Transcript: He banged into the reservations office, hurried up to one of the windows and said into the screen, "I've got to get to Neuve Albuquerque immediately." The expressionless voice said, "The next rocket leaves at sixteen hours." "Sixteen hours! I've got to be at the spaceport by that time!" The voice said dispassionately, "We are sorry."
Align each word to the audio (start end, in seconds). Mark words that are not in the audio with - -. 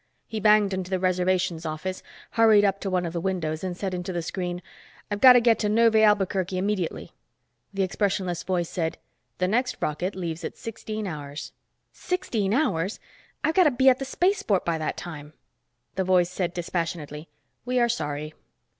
He 0.25 0.39
banged 0.39 0.73
into 0.73 0.89
the 0.89 0.97
reservations 0.97 1.63
office, 1.63 2.01
hurried 2.31 2.65
up 2.65 2.79
to 2.79 2.89
one 2.89 3.05
of 3.05 3.13
the 3.13 3.21
windows 3.21 3.63
and 3.63 3.77
said 3.77 3.93
into 3.93 4.11
the 4.11 4.23
screen, 4.23 4.63
"I've 5.11 5.21
got 5.21 5.33
to 5.33 5.39
get 5.39 5.59
to 5.59 5.69
Neuve 5.69 5.97
Albuquerque 5.97 6.57
immediately." 6.57 7.11
The 7.71 7.83
expressionless 7.83 8.41
voice 8.41 8.67
said, 8.67 8.97
"The 9.37 9.47
next 9.47 9.77
rocket 9.79 10.15
leaves 10.15 10.43
at 10.43 10.57
sixteen 10.57 11.05
hours." 11.05 11.51
"Sixteen 11.91 12.51
hours! 12.51 12.99
I've 13.43 13.53
got 13.53 13.65
to 13.65 13.69
be 13.69 13.89
at 13.89 13.99
the 13.99 14.05
spaceport 14.05 14.65
by 14.65 14.79
that 14.79 14.97
time!" 14.97 15.33
The 15.93 16.03
voice 16.03 16.31
said 16.31 16.55
dispassionately, 16.55 17.29
"We 17.63 17.79
are 17.79 17.87
sorry." 17.87 18.33